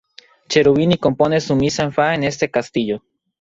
Cherubini 0.47 0.97
compone 0.97 1.39
su 1.41 1.55
"Misa 1.55 1.83
en 1.83 1.91
fa" 1.91 2.15
en 2.15 2.23
este 2.23 2.49
castillo. 2.49 3.03